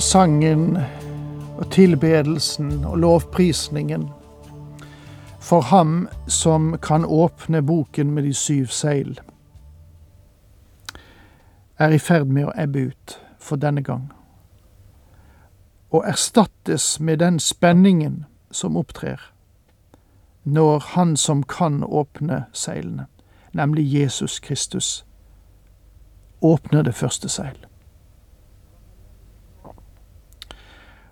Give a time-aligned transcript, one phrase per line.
[0.00, 0.78] Sangen
[1.58, 4.08] og tilbedelsen og lovprisningen
[5.40, 9.20] for ham som kan åpne boken med de syv seil,
[11.78, 14.10] er i ferd med å ebbe ut for denne gang,
[15.90, 19.20] og erstattes med den spenningen som opptrer
[20.44, 23.06] når Han som kan åpne seilene,
[23.52, 25.04] nemlig Jesus Kristus,
[26.40, 27.69] åpner det første seil.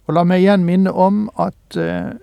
[0.08, 2.16] Og la meg igjen minne om at eh,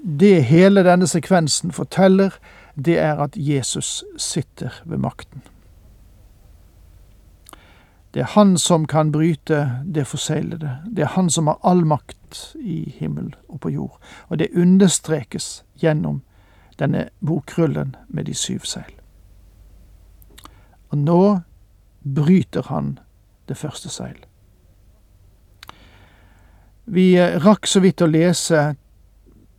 [0.00, 2.32] det hele denne sekvensen forteller,
[2.74, 5.42] det er at Jesus sitter ved makten.
[8.14, 10.78] Det er han som kan bryte det forseglede.
[10.86, 14.00] Det er han som har all makt i himmel og på jord.
[14.28, 16.22] Og det understrekes gjennom
[16.78, 18.90] denne bokrullen med de syv seil.
[20.90, 21.40] Og nå
[22.02, 22.98] bryter han
[23.48, 24.18] det første seil.
[26.92, 28.72] Vi eh, rakk så vidt å lese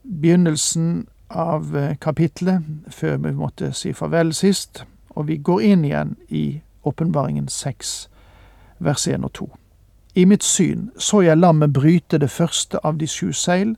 [0.04, 4.82] begynnelsen av eh, kapitlet før vi måtte si farvel sist,
[5.16, 7.94] og vi går inn igjen i Åpenbaringen 6,
[8.84, 9.48] vers 1 og 2.
[10.20, 13.78] I mitt syn så jeg lammet bryte det første av de sju seil,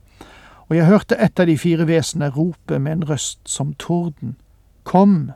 [0.66, 4.34] og jeg hørte et av de fire vesener rope med en røst som torden.
[4.82, 5.30] Kom!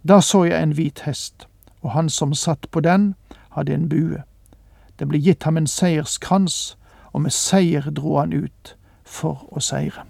[0.00, 1.44] Da så jeg en hvit hest,
[1.84, 3.12] og han som satt på den,
[3.52, 4.24] hadde en bue.
[4.96, 6.78] Det ble gitt ham en seierskrans,
[7.18, 10.04] og med seier dro han ut for å seire.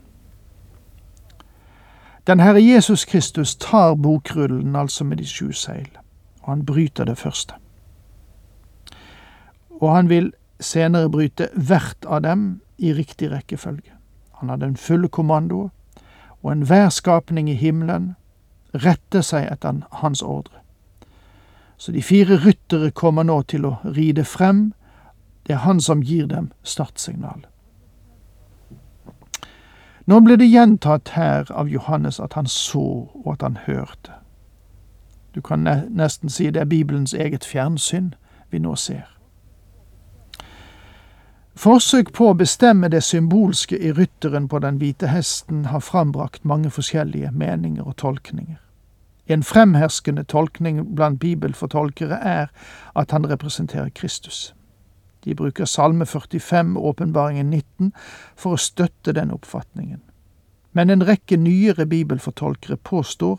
[2.29, 5.89] Den Herre Jesus Kristus tar bokrullen, altså med de sju seil,
[6.43, 7.57] og han bryter det første.
[9.81, 13.97] Og han vil senere bryte hvert av dem i riktig rekkefølge.
[14.43, 15.71] Han har den fulle kommando,
[16.43, 18.17] og enhver skapning i himmelen
[18.75, 20.61] retter seg etter hans ordre.
[21.79, 24.75] Så de fire ryttere kommer nå til å ride frem
[25.49, 27.47] det er han som gir dem startsignal.
[30.07, 34.13] Nå blir det gjentatt her av Johannes at han så og at han hørte.
[35.35, 38.15] Du kan nesten si det er Bibelens eget fjernsyn
[38.51, 39.09] vi nå ser.
[41.57, 46.71] Forsøk på å bestemme det symbolske i rytteren på den hvite hesten har frambrakt mange
[46.71, 48.61] forskjellige meninger og tolkninger.
[49.27, 52.47] En fremherskende tolkning blant bibelfortolkere er
[52.97, 54.55] at han representerer Kristus.
[55.25, 57.93] De bruker Salme 45 og Åpenbaringen 19
[58.37, 60.01] for å støtte den oppfatningen.
[60.73, 63.39] Men en rekke nyere bibelfortolkere påstår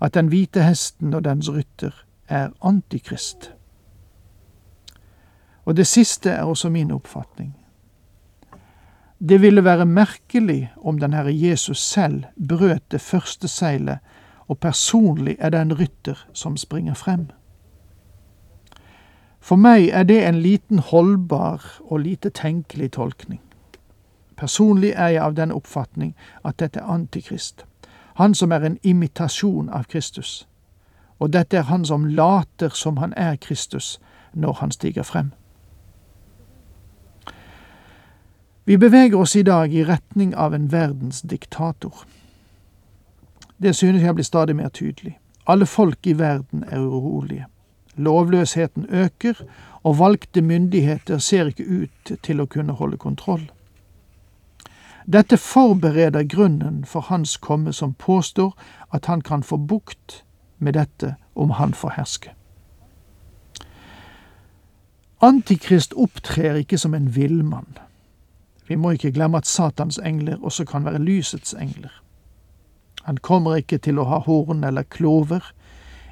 [0.00, 1.94] at den hvite hesten og dens rytter
[2.28, 3.50] er antikrist.
[5.64, 7.52] Og det siste er også min oppfatning.
[9.18, 13.98] Det ville være merkelig om den Herre Jesus selv brøt det første seilet
[14.48, 17.28] og personlig er den rytter som springer frem.
[19.50, 23.40] For meg er det en liten holdbar og lite tenkelig tolkning.
[24.36, 26.12] Personlig er jeg av den oppfatning
[26.46, 27.64] at dette er Antikrist,
[28.14, 30.46] han som er en imitasjon av Kristus,
[31.18, 33.98] og dette er han som later som han er Kristus
[34.32, 35.34] når han stiger frem.
[38.64, 42.06] Vi beveger oss i dag i retning av en verdens diktator.
[43.58, 45.18] Det synes jeg blir stadig mer tydelig.
[45.46, 47.49] Alle folk i verden er urolige.
[48.00, 49.44] Lovløsheten øker,
[49.82, 53.46] og valgte myndigheter ser ikke ut til å kunne holde kontroll.
[55.10, 58.52] Dette forbereder grunnen for hans komme, som påstår
[58.92, 60.24] at han kan få bukt
[60.58, 62.34] med dette om han får herske.
[65.20, 67.78] Antikrist opptrer ikke som en villmann.
[68.68, 71.92] Vi må ikke glemme at Satans engler også kan være lysets engler.
[73.02, 75.44] Han kommer ikke til å ha horn eller klover,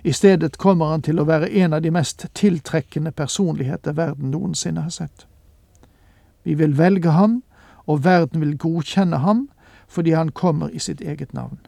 [0.02, 4.86] i stedet kommer han til å være en av de mest tiltrekkende personligheter verden noensinne
[4.86, 5.26] har sett.
[6.42, 7.42] Vi vil velge ham,
[7.86, 9.48] og verden vil godkjenne ham
[9.88, 11.58] fordi han kommer i sitt eget navn.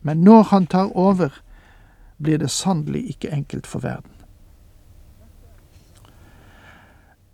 [0.00, 1.32] Men når han tar over,
[2.22, 4.10] blir det sannelig ikke enkelt for verden.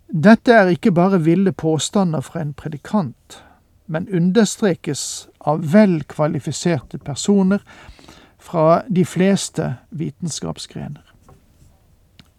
[0.09, 3.43] Dette er ikke bare ville påstander fra en predikant,
[3.85, 7.61] men understrekes av vel kvalifiserte personer
[8.39, 11.13] fra de fleste vitenskapsgrener.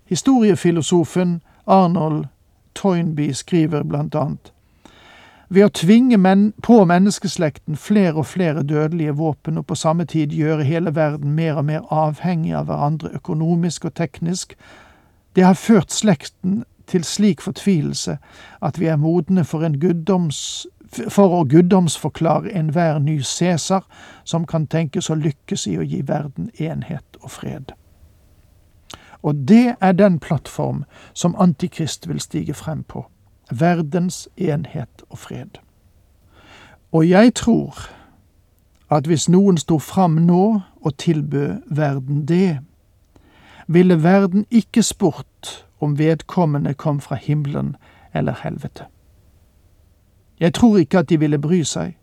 [0.06, 2.26] Historiefilosofen Arnold
[2.74, 4.52] Toynbee skriver blant annet
[5.50, 10.30] ved å tvinge men på menneskeslekten flere og flere dødelige våpen og på samme tid
[10.34, 14.54] gjøre hele verden mer og mer avhengig av hverandre økonomisk og teknisk,
[15.34, 18.16] det har ført slekten til slik fortvilelse
[18.62, 20.66] at vi er modne for, en guddoms,
[21.08, 23.86] for å guddomsforklare enhver ny Cæsar
[24.24, 27.72] som kan tenkes å lykkes i å gi verden enhet og fred.
[29.22, 30.84] Og det er den plattform
[31.14, 33.06] som Antikrist vil stige frem på
[33.50, 35.58] verdens enhet og fred.
[36.92, 37.76] Og jeg tror
[38.90, 42.58] at hvis noen sto fram nå og tilbød verden det,
[43.66, 47.76] ville verden ikke spurt om vedkommende kom fra himmelen
[48.14, 48.84] eller helvete.
[50.40, 51.96] Jeg tror ikke at de ville bry seg,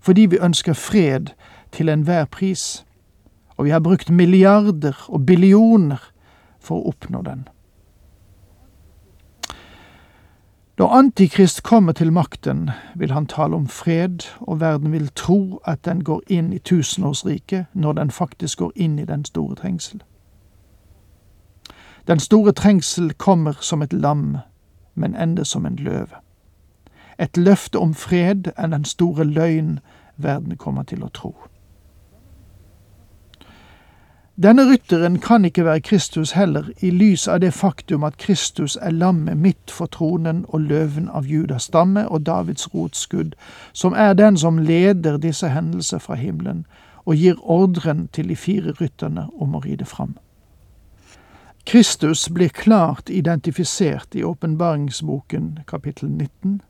[0.00, 1.26] fordi vi ønsker fred
[1.72, 2.86] til enhver pris,
[3.56, 6.10] og vi har brukt milliarder og billioner
[6.60, 7.48] for å oppnå den.
[10.78, 15.84] Når Antikrist kommer til makten, vil han tale om fred, og verden vil tro at
[15.84, 20.02] den går inn i tusenårsriket når den faktisk går inn i den store trengsel.
[22.06, 24.36] Den store trengsel kommer som et lam,
[24.94, 26.23] men ender som en løve.
[27.18, 29.78] Et løfte om fred er den store løgn
[30.16, 31.34] verden kommer til å tro.
[34.42, 38.90] Denne rytteren kan ikke være Kristus heller, i lys av det faktum at Kristus er
[38.90, 43.36] lammet midt for tronen og løven av Judas stamme og Davids rotskudd,
[43.72, 46.66] som er den som leder disse hendelser fra himmelen
[47.04, 50.16] og gir ordren til de fire rytterne om å ride fram.
[51.66, 56.60] Kristus blir klart identifisert i åpenbaringsboken kapittel 19,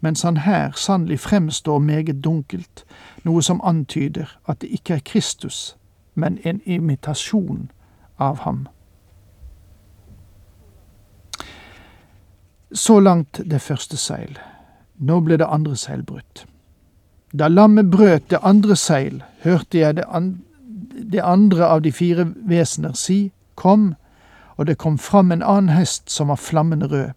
[0.00, 2.84] mens han her sannelig fremstår meget dunkelt,
[3.24, 5.76] noe som antyder at det ikke er Kristus
[6.14, 7.70] men en imitasjon
[8.16, 8.68] av ham.
[12.72, 14.38] Så langt det første seil.
[14.98, 16.44] Nå ble det andre seil brutt.
[17.32, 20.42] Da lammet brøt det andre seil, hørte jeg det, an
[21.12, 23.94] det andre av de fire vesener si, Kom,
[24.56, 27.10] og det kom fram en annen hest som var flammende rød.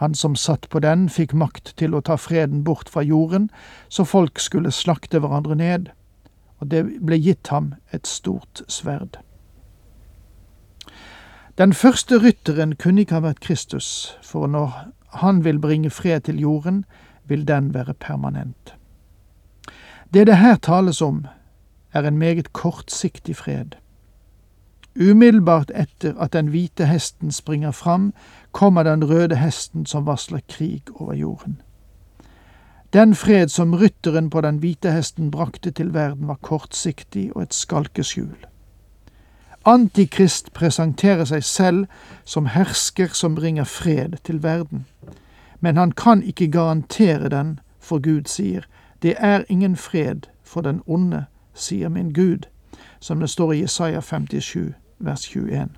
[0.00, 3.50] Han som satt på den, fikk makt til å ta freden bort fra jorden,
[3.88, 5.90] så folk skulle slakte hverandre ned
[6.60, 9.18] og det ble gitt ham et stort sverd.
[11.58, 16.40] Den første rytteren kunne ikke ha vært Kristus, for når han vil bringe fred til
[16.40, 16.84] jorden,
[17.24, 18.74] vil den være permanent.
[20.14, 21.26] Det det her tales om,
[21.92, 23.76] er en meget kortsiktig fred.
[25.00, 28.12] Umiddelbart etter at den hvite hesten springer fram,
[28.52, 31.60] kommer den røde hesten som varsler krig over jorden.
[32.92, 37.54] Den fred som rytteren på den hvite hesten brakte til verden, var kortsiktig og et
[37.54, 38.46] skalkeskjul.
[39.64, 41.86] Antikrist presenterer seg selv
[42.24, 44.86] som hersker som bringer fred til verden.
[45.60, 48.64] Men han kan ikke garantere den, for Gud sier,
[49.02, 51.24] det er ingen fred for den onde,
[51.54, 52.48] sier min Gud,
[53.00, 55.68] som det står i Jesaja 57, vers 21.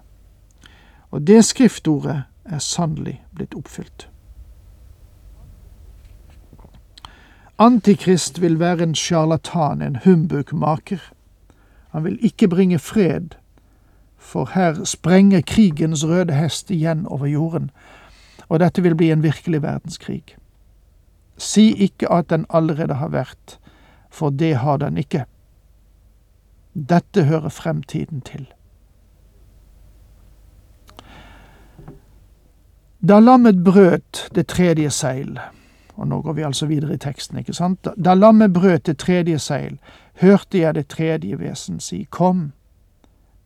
[1.10, 4.08] Og det skriftordet er sannelig blitt oppfylt.
[7.58, 11.12] Antikrist vil være en sjarlatan, en humbugmaker.
[11.92, 13.36] Han vil ikke bringe fred,
[14.18, 17.70] for her sprenger krigens røde hest igjen over jorden,
[18.48, 20.36] og dette vil bli en virkelig verdenskrig.
[21.38, 23.58] Si ikke at den allerede har vært,
[24.10, 25.24] for det har den ikke.
[26.74, 28.46] Dette hører fremtiden til.
[33.08, 35.40] Da lammet brøt det tredje seil,
[35.96, 37.88] og nå går vi altså videre i teksten, ikke sant.
[37.98, 39.80] Da lammet brøt det tredje seil,
[40.22, 42.52] hørte jeg det tredje vesen si, Kom.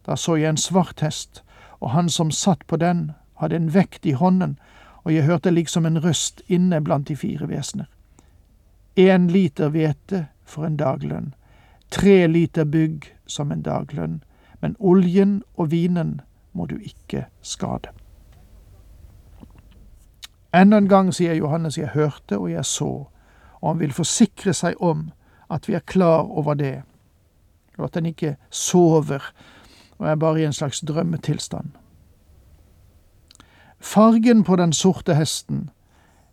[0.06, 1.42] Da så jeg en svart hest,
[1.80, 4.58] og han som satt på den, hadde en vekt i hånden,
[5.04, 7.88] og jeg hørte liksom en røst inne blant de fire vesener.
[8.96, 11.34] Én liter hvete for en daglønn,
[11.90, 14.20] tre liter bygg som en daglønn,
[14.60, 16.20] men oljen og vinen
[16.52, 17.96] må du ikke skade.
[20.56, 22.90] Enda en gang sier Johannes, jeg hørte og jeg så,
[23.60, 25.10] og han vil forsikre seg om
[25.52, 26.80] at vi er klar over det,
[27.76, 29.32] og at han ikke sover
[29.98, 31.74] og er bare i en slags drømmetilstand.
[33.80, 35.68] Fargen på den sorte hesten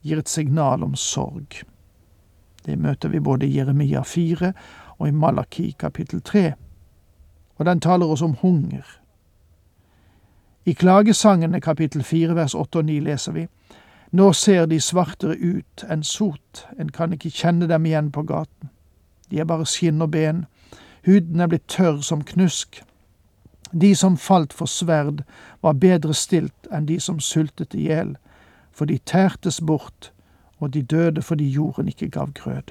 [0.03, 1.63] gir et signal om sorg.
[2.65, 4.53] Det møter vi både i Jeremia 4
[4.97, 6.53] og i Malaki kapittel 3,
[7.55, 8.83] og den taler oss om hunger.
[10.65, 13.47] I Klagesangene kapittel 4 vers 8 og 9 leser vi
[14.13, 18.69] nå ser de svartere ut enn sot, en kan ikke kjenne dem igjen på gaten.
[19.31, 20.43] De er bare skinn og ben,
[21.07, 22.83] huden er blitt tørr som knusk.
[23.73, 25.23] De som falt for sverd,
[25.65, 28.13] var bedre stilt enn de som sultet i hjel,
[28.71, 30.11] for de tærtes bort,
[30.61, 32.69] og de døde fordi jorden ikke gav grød.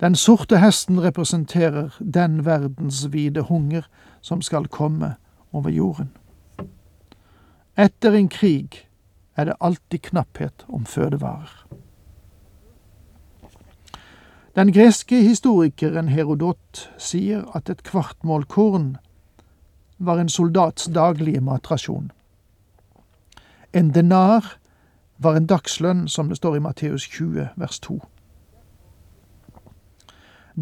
[0.00, 3.88] Den sorte hesten representerer den verdensvide hunger
[4.20, 5.14] som skal komme
[5.52, 6.12] over jorden.
[7.76, 8.88] Etter en krig
[9.36, 11.66] er det alltid knapphet om fødevarer.
[14.54, 18.96] Den greske historikeren Herodot sier at et kvart mål korn
[19.98, 22.10] var en soldats daglige matrasjon.
[23.72, 24.56] En denar
[25.18, 28.00] var en dagslønn, som det står i Matteus 20, vers 2.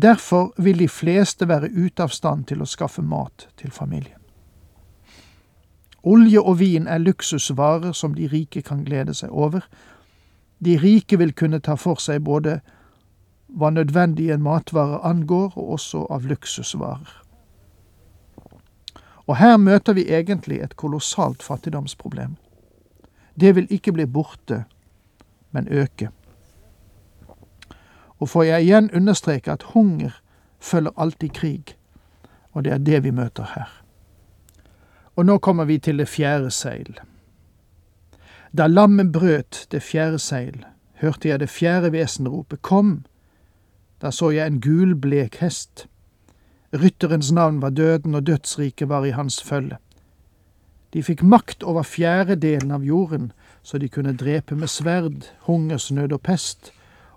[0.02, 4.17] Derfor vil de fleste være ute av stand til å skaffe mat til familien.
[6.02, 9.64] Olje og vin er luksusvarer som de rike kan glede seg over.
[10.64, 12.60] De rike vil kunne ta for seg både
[13.48, 17.24] hva nødvendige matvarer angår, og også av luksusvarer.
[19.26, 22.36] Og her møter vi egentlig et kolossalt fattigdomsproblem.
[23.40, 24.64] Det vil ikke bli borte,
[25.52, 26.08] men øke.
[28.18, 30.20] Og får jeg igjen understreke at hunger
[30.60, 31.76] følger alltid krig,
[32.52, 33.87] og det er det vi møter her.
[35.18, 36.94] Og nå kommer vi til det fjerde seil.
[38.54, 40.62] Da lammet brøt det fjerde seil,
[41.02, 43.02] hørte jeg det fjerde vesen rope Kom!
[43.98, 45.88] Da så jeg en gul, blek hest.
[46.70, 49.80] Rytterens navn var Døden, og dødsriket var i hans følge.
[50.94, 53.32] De fikk makt over fjerdedelen av jorden,
[53.62, 56.70] så de kunne drepe med sverd, hungersnød og pest,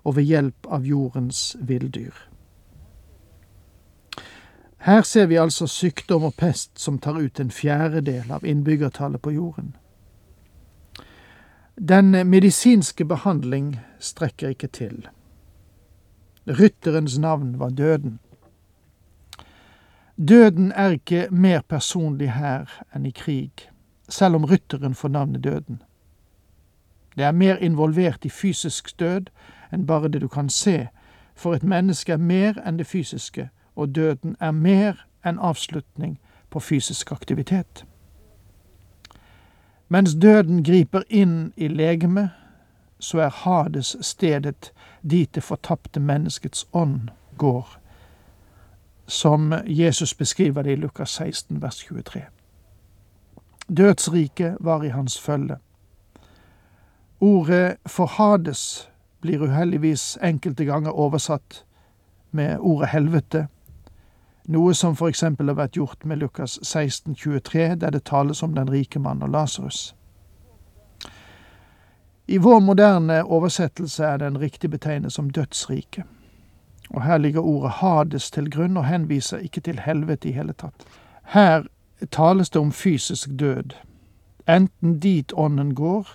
[0.04, 2.31] og ved hjelp av jordens villdyr.
[4.82, 9.30] Her ser vi altså sykdom og pest som tar ut en fjerdedel av innbyggertallet på
[9.30, 9.76] jorden.
[11.78, 15.08] Den medisinske behandling strekker ikke til.
[16.46, 18.18] Rytterens navn var døden.
[20.28, 23.70] Døden er ikke mer personlig her enn i krig,
[24.08, 25.82] selv om rytteren får navnet Døden.
[27.16, 29.30] Det er mer involvert i fysisk død
[29.72, 30.88] enn bare det du kan se,
[31.34, 36.18] for et menneske er mer enn det fysiske, og døden er mer enn avslutning
[36.50, 37.84] på fysisk aktivitet.
[39.88, 42.30] Mens døden griper inn i legemet,
[42.98, 47.78] så er Hades stedet dit det fortapte menneskets ånd går,
[49.06, 52.22] som Jesus beskriver det i Lukas 16, vers 23.
[53.68, 55.56] Dødsriket var i hans følge.
[57.20, 58.88] Ordet for Hades
[59.20, 61.64] blir uheldigvis enkelte ganger oversatt
[62.30, 63.46] med ordet helvete,
[64.44, 68.54] noe som for eksempel har vært gjort med Lukas 16, 23, der det tales om
[68.54, 69.94] den rike mann og Lasarus.
[72.26, 76.04] I vår moderne oversettelse er den riktig betegnet som dødsriket.
[76.90, 80.86] Og her ligger ordet Hades til grunn, og henviser ikke til helvete i hele tatt.
[81.22, 81.66] Her
[82.10, 83.74] tales det om fysisk død,
[84.48, 86.08] enten dit ånden går,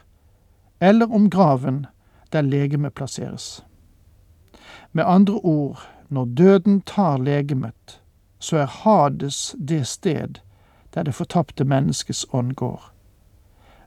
[0.81, 1.85] eller om graven
[2.31, 3.65] der legemet plasseres.
[4.91, 8.01] Med andre ord, når døden tar legemet,
[8.39, 10.39] så er Hades det sted
[10.93, 12.81] der det fortapte menneskets ånd går.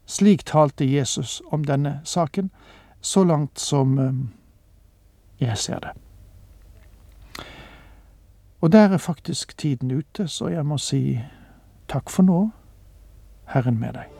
[0.06, 2.50] Slik talte Jesus om denne saken,
[3.00, 4.12] så langt som eh,
[5.40, 5.90] jeg ser det.
[8.60, 11.20] Og der er faktisk tiden ute, så jeg må si
[11.88, 12.50] takk for nå,
[13.46, 14.19] Herren med deg.